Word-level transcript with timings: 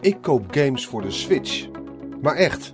Ik 0.00 0.16
koop 0.20 0.44
games 0.50 0.86
voor 0.86 1.02
de 1.02 1.10
Switch. 1.10 1.68
Maar 2.22 2.34
echt. 2.36 2.70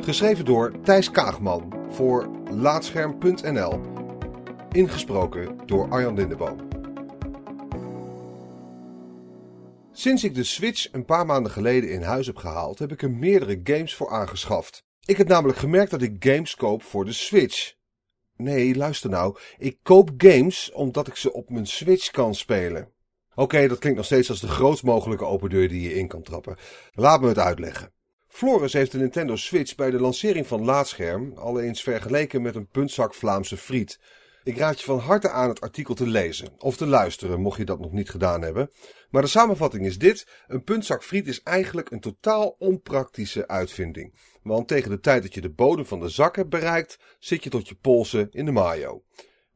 Geschreven 0.00 0.44
door 0.44 0.80
Thijs 0.82 1.10
Kaagman 1.10 1.74
voor 1.90 2.30
Laatscherm.nl. 2.50 3.80
Ingesproken 4.72 5.58
door 5.66 5.90
Arjan 5.90 6.14
Lindeboom. 6.14 6.68
Sinds 9.92 10.24
ik 10.24 10.34
de 10.34 10.44
Switch 10.44 10.92
een 10.92 11.04
paar 11.04 11.26
maanden 11.26 11.52
geleden 11.52 11.90
in 11.90 12.02
huis 12.02 12.26
heb 12.26 12.36
gehaald, 12.36 12.78
heb 12.78 12.92
ik 12.92 13.02
er 13.02 13.10
meerdere 13.10 13.60
games 13.64 13.94
voor 13.94 14.10
aangeschaft. 14.10 14.84
Ik 15.04 15.16
heb 15.16 15.28
namelijk 15.28 15.58
gemerkt 15.58 15.90
dat 15.90 16.02
ik 16.02 16.16
games 16.18 16.54
koop 16.54 16.82
voor 16.82 17.04
de 17.04 17.12
Switch. 17.12 17.74
Nee, 18.36 18.76
luister 18.76 19.10
nou. 19.10 19.36
Ik 19.58 19.78
koop 19.82 20.10
games 20.16 20.72
omdat 20.72 21.06
ik 21.06 21.16
ze 21.16 21.32
op 21.32 21.50
mijn 21.50 21.66
Switch 21.66 22.10
kan 22.10 22.34
spelen. 22.34 22.92
Oké, 23.34 23.68
dat 23.68 23.78
klinkt 23.78 23.98
nog 23.98 24.06
steeds 24.06 24.30
als 24.30 24.40
de 24.40 24.48
grootst 24.48 24.82
mogelijke 24.82 25.24
open 25.24 25.50
deur 25.50 25.68
die 25.68 25.82
je 25.82 25.94
in 25.94 26.08
kan 26.08 26.22
trappen. 26.22 26.56
Laat 26.92 27.20
me 27.20 27.28
het 27.28 27.38
uitleggen. 27.38 27.92
Floris 28.28 28.72
heeft 28.72 28.92
de 28.92 28.98
Nintendo 28.98 29.36
Switch 29.36 29.74
bij 29.74 29.90
de 29.90 30.00
lancering 30.00 30.46
van 30.46 30.64
Laatscherm 30.64 31.32
al 31.36 31.60
eens 31.60 31.82
vergeleken 31.82 32.42
met 32.42 32.54
een 32.54 32.68
puntzak 32.68 33.14
Vlaamse 33.14 33.56
friet. 33.56 34.00
Ik 34.42 34.58
raad 34.58 34.78
je 34.78 34.84
van 34.84 34.98
harte 34.98 35.30
aan 35.30 35.48
het 35.48 35.60
artikel 35.60 35.94
te 35.94 36.06
lezen 36.06 36.48
of 36.58 36.76
te 36.76 36.86
luisteren, 36.86 37.40
mocht 37.40 37.58
je 37.58 37.64
dat 37.64 37.80
nog 37.80 37.92
niet 37.92 38.10
gedaan 38.10 38.42
hebben. 38.42 38.70
Maar 39.10 39.22
de 39.22 39.28
samenvatting 39.28 39.86
is 39.86 39.98
dit: 39.98 40.26
een 40.46 40.64
puntzak 40.64 41.04
friet 41.04 41.26
is 41.26 41.42
eigenlijk 41.42 41.90
een 41.90 42.00
totaal 42.00 42.56
onpraktische 42.58 43.48
uitvinding. 43.48 44.14
Want 44.42 44.68
tegen 44.68 44.90
de 44.90 45.00
tijd 45.00 45.22
dat 45.22 45.34
je 45.34 45.40
de 45.40 45.50
bodem 45.50 45.86
van 45.86 46.00
de 46.00 46.08
zak 46.08 46.36
hebt 46.36 46.48
bereikt, 46.48 46.98
zit 47.18 47.44
je 47.44 47.50
tot 47.50 47.68
je 47.68 47.74
polsen 47.74 48.28
in 48.30 48.44
de 48.44 48.52
mayo. 48.52 49.02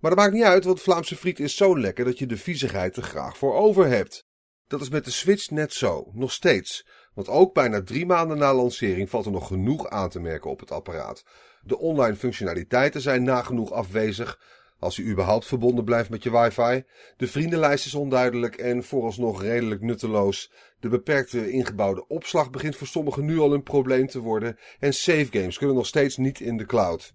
Maar 0.05 0.15
dat 0.15 0.23
maakt 0.23 0.35
niet 0.35 0.45
uit, 0.45 0.65
want 0.65 0.81
Vlaamse 0.81 1.17
friet 1.17 1.41
is 1.41 1.57
zo 1.57 1.79
lekker 1.79 2.05
dat 2.05 2.19
je 2.19 2.27
de 2.27 2.37
viezigheid 2.37 2.97
er 2.97 3.03
graag 3.03 3.39
voor 3.39 3.55
over 3.55 3.87
hebt. 3.87 4.27
Dat 4.67 4.81
is 4.81 4.89
met 4.89 5.05
de 5.05 5.11
Switch 5.11 5.51
net 5.51 5.73
zo, 5.73 6.11
nog 6.13 6.33
steeds. 6.33 6.87
Want 7.15 7.29
ook 7.29 7.55
bijna 7.55 7.83
drie 7.83 8.07
maanden 8.07 8.39
na 8.39 8.55
lancering 8.55 9.11
valt 9.11 9.27
er 9.27 9.33
nog 9.33 9.47
genoeg 9.47 9.89
aan 9.89 10.09
te 10.09 10.21
merken 10.21 10.51
op 10.51 10.61
het 10.61 10.71
apparaat. 10.71 11.25
De 11.63 11.79
online 11.79 12.17
functionaliteiten 12.17 13.01
zijn 13.01 13.23
nagenoeg 13.23 13.73
afwezig, 13.73 14.41
als 14.79 14.99
u 14.99 15.11
überhaupt 15.11 15.47
verbonden 15.47 15.85
blijft 15.85 16.11
met 16.11 16.23
je 16.23 16.31
wifi. 16.31 16.85
De 17.17 17.27
vriendenlijst 17.27 17.87
is 17.87 17.95
onduidelijk 17.95 18.57
en 18.57 18.85
vooralsnog 18.85 19.43
redelijk 19.43 19.81
nutteloos. 19.81 20.53
De 20.81 20.89
beperkte 20.89 21.51
ingebouwde 21.51 22.07
opslag 22.07 22.51
begint 22.51 22.77
voor 22.77 22.87
sommigen 22.87 23.25
nu 23.25 23.39
al 23.39 23.55
een 23.55 23.63
probleem 23.63 24.07
te 24.07 24.21
worden. 24.21 24.59
En 24.79 24.95
save 24.95 25.29
games 25.31 25.59
kunnen 25.59 25.77
nog 25.77 25.87
steeds 25.87 26.17
niet 26.17 26.41
in 26.41 26.57
de 26.57 26.67
cloud. 26.67 27.15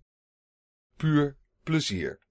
Puur 0.97 1.38
plezier. 1.64 2.27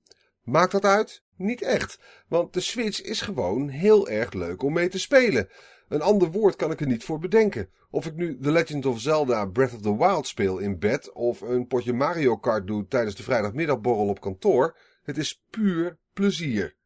Maakt 0.48 0.72
dat 0.72 0.84
uit? 0.84 1.22
Niet 1.36 1.62
echt, 1.62 1.98
want 2.28 2.52
de 2.52 2.60
Switch 2.60 3.02
is 3.02 3.20
gewoon 3.20 3.68
heel 3.68 4.08
erg 4.08 4.32
leuk 4.32 4.62
om 4.62 4.72
mee 4.72 4.88
te 4.88 4.98
spelen. 4.98 5.48
Een 5.88 6.00
ander 6.00 6.30
woord 6.30 6.56
kan 6.56 6.70
ik 6.70 6.80
er 6.80 6.86
niet 6.86 7.05
voor 7.05 7.18
bedenken. 7.18 7.70
Of 7.90 8.06
ik 8.06 8.14
nu 8.14 8.38
The 8.38 8.50
Legend 8.50 8.86
of 8.86 9.00
Zelda 9.00 9.46
Breath 9.46 9.74
of 9.74 9.80
the 9.80 9.96
Wild 9.96 10.27
speel 10.27 10.58
in 10.58 10.78
bed 10.78 11.12
of 11.12 11.40
een 11.40 11.66
potje 11.66 11.92
Mario 11.92 12.36
Kart 12.36 12.66
doe 12.66 12.86
tijdens 12.86 13.14
de 13.14 13.22
vrijdagmiddagborrel 13.22 14.08
op 14.08 14.20
kantoor, 14.20 14.77
het 15.02 15.18
is 15.18 15.42
puur 15.50 15.98
plezier. 16.12 16.77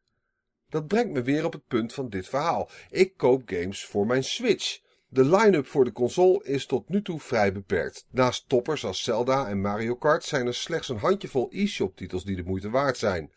Dat 0.69 0.87
brengt 0.87 1.13
me 1.13 1.21
weer 1.21 1.45
op 1.45 1.53
het 1.53 1.67
punt 1.67 1.93
van 1.93 2.09
dit 2.09 2.27
verhaal. 2.27 2.69
Ik 2.89 3.17
koop 3.17 3.41
games 3.45 3.85
voor 3.85 4.05
mijn 4.05 4.23
Switch. 4.23 4.81
De 5.13 5.25
line-up 5.25 5.67
voor 5.67 5.85
de 5.85 5.91
console 5.91 6.43
is 6.43 6.65
tot 6.65 6.89
nu 6.89 7.01
toe 7.01 7.19
vrij 7.19 7.53
beperkt. 7.53 8.05
Naast 8.09 8.49
toppers 8.49 8.85
als 8.85 9.03
Zelda 9.03 9.47
en 9.47 9.61
Mario 9.61 9.95
Kart 9.95 10.23
zijn 10.23 10.47
er 10.47 10.53
slechts 10.53 10.89
een 10.89 10.97
handjevol 10.97 11.47
e-shop 11.51 11.95
titels 11.95 12.23
die 12.23 12.35
de 12.35 12.43
moeite 12.43 12.69
waard 12.69 12.97
zijn. 12.97 13.31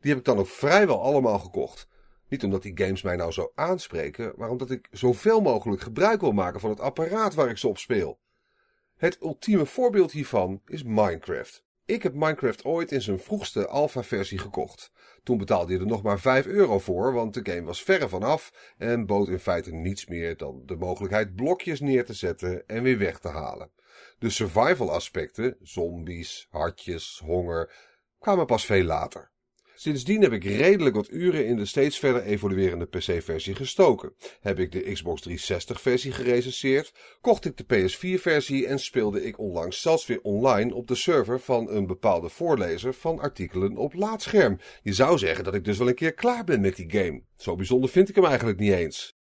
Die 0.00 0.10
heb 0.10 0.18
ik 0.18 0.24
dan 0.24 0.38
ook 0.38 0.46
vrijwel 0.46 1.02
allemaal 1.02 1.38
gekocht. 1.38 1.88
Niet 2.28 2.44
omdat 2.44 2.62
die 2.62 2.78
games 2.78 3.02
mij 3.02 3.16
nou 3.16 3.32
zo 3.32 3.52
aanspreken, 3.54 4.32
maar 4.36 4.50
omdat 4.50 4.70
ik 4.70 4.88
zoveel 4.90 5.40
mogelijk 5.40 5.82
gebruik 5.82 6.20
wil 6.20 6.32
maken 6.32 6.60
van 6.60 6.70
het 6.70 6.80
apparaat 6.80 7.34
waar 7.34 7.50
ik 7.50 7.58
ze 7.58 7.68
op 7.68 7.78
speel. 7.78 8.18
Het 8.96 9.18
ultieme 9.22 9.66
voorbeeld 9.66 10.12
hiervan 10.12 10.62
is 10.66 10.82
Minecraft. 10.82 11.64
Ik 11.86 12.02
heb 12.02 12.14
Minecraft 12.14 12.64
ooit 12.64 12.92
in 12.92 13.02
zijn 13.02 13.18
vroegste 13.18 13.66
alpha-versie 13.66 14.38
gekocht. 14.38 14.90
Toen 15.22 15.38
betaalde 15.38 15.72
je 15.72 15.78
er 15.78 15.86
nog 15.86 16.02
maar 16.02 16.20
5 16.20 16.46
euro 16.46 16.78
voor, 16.78 17.12
want 17.12 17.34
de 17.34 17.52
game 17.52 17.62
was 17.62 17.82
verre 17.82 18.08
vanaf 18.08 18.74
en 18.78 19.06
bood 19.06 19.28
in 19.28 19.38
feite 19.38 19.72
niets 19.72 20.06
meer 20.06 20.36
dan 20.36 20.62
de 20.64 20.76
mogelijkheid 20.76 21.34
blokjes 21.34 21.80
neer 21.80 22.04
te 22.04 22.12
zetten 22.12 22.66
en 22.66 22.82
weer 22.82 22.98
weg 22.98 23.18
te 23.18 23.28
halen. 23.28 23.70
De 24.18 24.30
survival 24.30 24.92
aspecten, 24.92 25.56
zombies, 25.62 26.46
hartjes, 26.50 27.20
honger, 27.24 27.74
kwamen 28.18 28.46
pas 28.46 28.64
veel 28.64 28.84
later. 28.84 29.30
Sindsdien 29.78 30.22
heb 30.22 30.32
ik 30.32 30.44
redelijk 30.44 30.96
wat 30.96 31.10
uren 31.10 31.46
in 31.46 31.56
de 31.56 31.64
steeds 31.64 31.98
verder 31.98 32.22
evoluerende 32.22 32.86
PC-versie 32.86 33.54
gestoken. 33.54 34.14
Heb 34.40 34.58
ik 34.58 34.72
de 34.72 34.92
Xbox 34.92 35.28
360-versie 35.28 36.12
gerecenseerd, 36.12 36.92
kocht 37.20 37.44
ik 37.44 37.56
de 37.56 37.64
PS4-versie 37.64 38.66
en 38.66 38.78
speelde 38.78 39.24
ik 39.24 39.38
onlangs 39.38 39.80
zelfs 39.80 40.06
weer 40.06 40.20
online 40.22 40.74
op 40.74 40.86
de 40.86 40.94
server 40.94 41.40
van 41.40 41.70
een 41.70 41.86
bepaalde 41.86 42.28
voorlezer 42.28 42.94
van 42.94 43.18
artikelen 43.18 43.76
op 43.76 43.94
laadscherm. 43.94 44.58
Je 44.82 44.92
zou 44.92 45.18
zeggen 45.18 45.44
dat 45.44 45.54
ik 45.54 45.64
dus 45.64 45.78
wel 45.78 45.88
een 45.88 45.94
keer 45.94 46.14
klaar 46.14 46.44
ben 46.44 46.60
met 46.60 46.76
die 46.76 46.90
game. 46.90 47.22
Zo 47.36 47.56
bijzonder 47.56 47.90
vind 47.90 48.08
ik 48.08 48.14
hem 48.14 48.24
eigenlijk 48.24 48.58
niet 48.58 48.72
eens. 48.72 49.16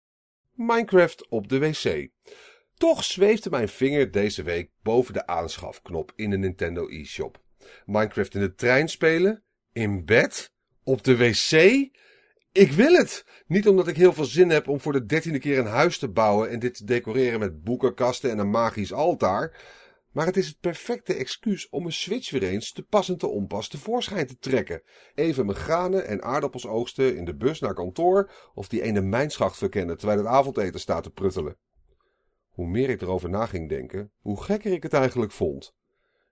Minecraft 0.53 1.29
op 1.29 1.47
de 1.47 1.59
wc. 1.59 2.09
Toch 2.75 3.03
zweefde 3.03 3.49
mijn 3.49 3.69
vinger 3.69 4.11
deze 4.11 4.43
week 4.43 4.71
boven 4.81 5.13
de 5.13 5.27
aanschafknop 5.27 6.11
in 6.15 6.29
de 6.29 6.37
Nintendo 6.37 6.87
eShop. 6.87 7.41
Minecraft 7.85 8.35
in 8.35 8.41
de 8.41 8.53
trein 8.53 8.87
spelen? 8.87 9.43
In 9.73 10.05
bed? 10.05 10.51
Op 10.83 11.03
de 11.03 11.17
wc? 11.17 11.51
Ik 12.51 12.71
wil 12.71 12.93
het! 12.93 13.25
Niet 13.47 13.67
omdat 13.67 13.87
ik 13.87 13.95
heel 13.95 14.13
veel 14.13 14.25
zin 14.25 14.49
heb 14.49 14.67
om 14.67 14.79
voor 14.79 14.93
de 14.93 15.05
dertiende 15.05 15.39
keer 15.39 15.57
een 15.57 15.65
huis 15.65 15.97
te 15.97 16.09
bouwen 16.09 16.49
en 16.49 16.59
dit 16.59 16.73
te 16.73 16.85
decoreren 16.85 17.39
met 17.39 17.63
boekenkasten 17.63 18.31
en 18.31 18.39
een 18.39 18.49
magisch 18.49 18.93
altaar. 18.93 19.59
Maar 20.11 20.25
het 20.25 20.37
is 20.37 20.47
het 20.47 20.59
perfecte 20.59 21.13
excuus 21.13 21.69
om 21.69 21.85
een 21.85 21.91
Switch 21.91 22.31
weer 22.31 22.43
eens 22.43 22.71
te 22.71 22.83
pas 22.83 23.09
en 23.09 23.17
te 23.17 23.27
onpas 23.27 23.67
tevoorschijn 23.67 24.27
te 24.27 24.37
trekken. 24.37 24.81
Even 25.15 25.45
mijn 25.45 25.57
granen 25.57 26.07
en 26.07 26.23
aardappels 26.23 26.67
oogsten 26.67 27.17
in 27.17 27.25
de 27.25 27.35
bus 27.35 27.59
naar 27.59 27.73
kantoor 27.73 28.31
of 28.53 28.67
die 28.67 28.81
ene 28.81 29.01
mijnschacht 29.01 29.57
verkennen 29.57 29.97
terwijl 29.97 30.19
het 30.19 30.27
avondeten 30.27 30.79
staat 30.79 31.03
te 31.03 31.11
pruttelen. 31.11 31.57
Hoe 32.49 32.67
meer 32.67 32.89
ik 32.89 33.01
erover 33.01 33.29
na 33.29 33.45
ging 33.45 33.69
denken, 33.69 34.11
hoe 34.19 34.43
gekker 34.43 34.71
ik 34.71 34.83
het 34.83 34.93
eigenlijk 34.93 35.31
vond. 35.31 35.73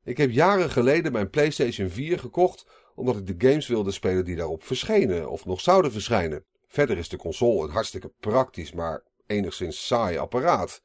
Ik 0.03 0.17
heb 0.17 0.31
jaren 0.31 0.69
geleden 0.69 1.11
mijn 1.11 1.29
PlayStation 1.29 1.89
4 1.89 2.19
gekocht 2.19 2.65
omdat 2.99 3.17
ik 3.17 3.39
de 3.39 3.47
games 3.47 3.67
wilde 3.67 3.91
spelen 3.91 4.25
die 4.25 4.35
daarop 4.35 4.63
verschenen 4.63 5.29
of 5.29 5.45
nog 5.45 5.61
zouden 5.61 5.91
verschijnen. 5.91 6.43
Verder 6.67 6.97
is 6.97 7.09
de 7.09 7.17
console 7.17 7.63
een 7.63 7.73
hartstikke 7.73 8.11
praktisch, 8.19 8.71
maar 8.71 9.03
enigszins 9.27 9.87
saai 9.87 10.17
apparaat. 10.17 10.81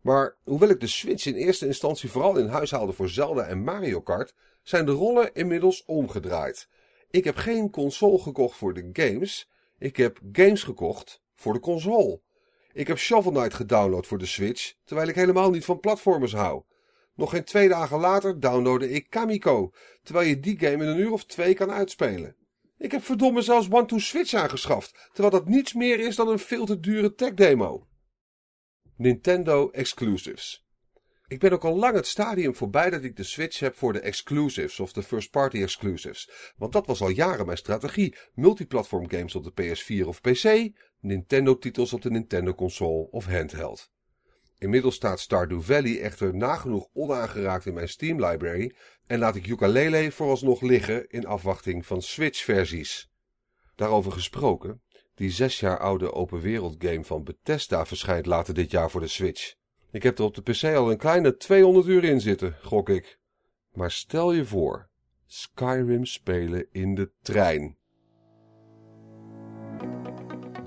Maar 0.00 0.36
hoewel 0.44 0.68
ik 0.68 0.80
de 0.80 0.86
Switch 0.86 1.26
in 1.26 1.34
eerste 1.34 1.66
instantie 1.66 2.10
vooral 2.10 2.36
in 2.36 2.46
huis 2.46 2.70
haalde 2.70 2.92
voor 2.92 3.08
Zelda 3.08 3.42
en 3.42 3.64
Mario 3.64 4.00
Kart, 4.00 4.34
zijn 4.62 4.86
de 4.86 4.92
rollen 4.92 5.34
inmiddels 5.34 5.84
omgedraaid. 5.84 6.68
Ik 7.10 7.24
heb 7.24 7.36
geen 7.36 7.70
console 7.70 8.18
gekocht 8.18 8.56
voor 8.56 8.74
de 8.74 8.90
games, 8.92 9.50
ik 9.78 9.96
heb 9.96 10.18
games 10.32 10.62
gekocht 10.62 11.22
voor 11.34 11.52
de 11.52 11.60
console. 11.60 12.20
Ik 12.72 12.86
heb 12.86 12.98
Shovel 12.98 13.32
Knight 13.32 13.54
gedownload 13.54 14.06
voor 14.06 14.18
de 14.18 14.26
Switch, 14.26 14.74
terwijl 14.84 15.08
ik 15.08 15.14
helemaal 15.14 15.50
niet 15.50 15.64
van 15.64 15.80
platformers 15.80 16.32
hou. 16.32 16.62
Nog 17.18 17.30
geen 17.30 17.44
twee 17.44 17.68
dagen 17.68 17.98
later 17.98 18.40
downloadde 18.40 18.90
ik 18.90 19.10
Kamiko, 19.10 19.72
terwijl 20.02 20.28
je 20.28 20.40
die 20.40 20.58
game 20.58 20.84
in 20.84 20.88
een 20.88 20.98
uur 20.98 21.12
of 21.12 21.24
twee 21.24 21.54
kan 21.54 21.70
uitspelen. 21.70 22.36
Ik 22.76 22.92
heb 22.92 23.04
verdomme 23.04 23.42
zelfs 23.42 23.70
One-to-Switch 23.70 24.34
aangeschaft, 24.34 25.08
terwijl 25.12 25.34
dat 25.34 25.48
niets 25.48 25.72
meer 25.72 26.00
is 26.00 26.16
dan 26.16 26.28
een 26.28 26.38
veel 26.38 26.66
te 26.66 26.80
dure 26.80 27.14
tech 27.14 27.34
demo. 27.34 27.86
Nintendo 28.96 29.70
Exclusives. 29.70 30.66
Ik 31.26 31.38
ben 31.38 31.52
ook 31.52 31.64
al 31.64 31.76
lang 31.76 31.94
het 31.94 32.06
stadium 32.06 32.54
voorbij 32.54 32.90
dat 32.90 33.04
ik 33.04 33.16
de 33.16 33.22
Switch 33.22 33.58
heb 33.58 33.76
voor 33.76 33.92
de 33.92 34.00
exclusives 34.00 34.80
of 34.80 34.92
de 34.92 35.02
first-party 35.02 35.62
exclusives. 35.62 36.52
Want 36.56 36.72
dat 36.72 36.86
was 36.86 37.00
al 37.00 37.08
jaren 37.08 37.46
mijn 37.46 37.58
strategie. 37.58 38.16
Multiplatform 38.34 39.10
games 39.10 39.34
op 39.34 39.44
de 39.44 39.62
PS4 39.62 40.06
of 40.06 40.20
PC, 40.20 40.72
Nintendo-titels 41.00 41.92
op 41.92 42.02
de 42.02 42.10
Nintendo-console 42.10 43.10
of 43.10 43.26
handheld. 43.26 43.90
Inmiddels 44.58 44.94
staat 44.94 45.20
Stardew 45.20 45.60
Valley 45.60 46.00
echter 46.00 46.36
nagenoeg 46.36 46.88
onaangeraakt 46.92 47.66
in 47.66 47.74
mijn 47.74 47.88
Steam 47.88 48.24
library 48.24 48.74
en 49.06 49.18
laat 49.18 49.36
ik 49.36 49.46
Yooka-Laylee 49.46 50.10
vooralsnog 50.10 50.60
liggen 50.60 51.08
in 51.08 51.26
afwachting 51.26 51.86
van 51.86 52.02
Switch-versies. 52.02 53.10
Daarover 53.74 54.12
gesproken, 54.12 54.82
die 55.14 55.30
zes 55.30 55.60
jaar 55.60 55.78
oude 55.78 56.12
open 56.12 56.40
wereld 56.40 56.76
game 56.78 57.04
van 57.04 57.24
Bethesda 57.24 57.86
verschijnt 57.86 58.26
later 58.26 58.54
dit 58.54 58.70
jaar 58.70 58.90
voor 58.90 59.00
de 59.00 59.08
Switch. 59.08 59.54
Ik 59.90 60.02
heb 60.02 60.18
er 60.18 60.24
op 60.24 60.34
de 60.34 60.42
PC 60.42 60.64
al 60.64 60.90
een 60.90 60.98
kleine 60.98 61.36
200 61.36 61.86
uur 61.86 62.04
in 62.04 62.20
zitten, 62.20 62.56
gok 62.62 62.88
ik. 62.88 63.18
Maar 63.72 63.90
stel 63.90 64.32
je 64.32 64.44
voor, 64.44 64.88
Skyrim 65.26 66.04
spelen 66.04 66.66
in 66.72 66.94
de 66.94 67.12
trein. 67.22 67.77